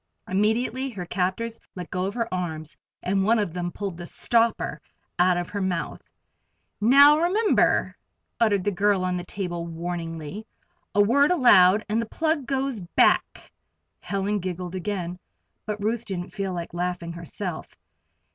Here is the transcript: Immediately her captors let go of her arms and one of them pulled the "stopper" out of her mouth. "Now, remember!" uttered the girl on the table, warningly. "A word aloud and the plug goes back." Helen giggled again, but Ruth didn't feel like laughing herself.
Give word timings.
Immediately 0.27 0.89
her 0.89 1.05
captors 1.05 1.59
let 1.75 1.91
go 1.91 2.05
of 2.07 2.15
her 2.15 2.27
arms 2.33 2.75
and 3.03 3.23
one 3.23 3.37
of 3.37 3.53
them 3.53 3.71
pulled 3.71 3.97
the 3.97 4.07
"stopper" 4.07 4.81
out 5.19 5.37
of 5.37 5.49
her 5.49 5.61
mouth. 5.61 6.09
"Now, 6.81 7.19
remember!" 7.19 7.95
uttered 8.39 8.63
the 8.63 8.71
girl 8.71 9.05
on 9.05 9.15
the 9.15 9.23
table, 9.23 9.67
warningly. 9.67 10.47
"A 10.95 11.01
word 11.03 11.29
aloud 11.29 11.85
and 11.87 12.01
the 12.01 12.07
plug 12.07 12.47
goes 12.47 12.79
back." 12.79 13.51
Helen 13.99 14.39
giggled 14.39 14.73
again, 14.73 15.19
but 15.67 15.79
Ruth 15.79 16.03
didn't 16.03 16.33
feel 16.33 16.51
like 16.51 16.73
laughing 16.73 17.13
herself. 17.13 17.75